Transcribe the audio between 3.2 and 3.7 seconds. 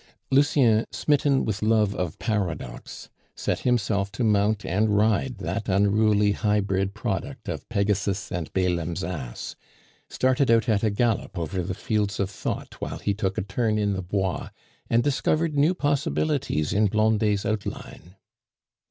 set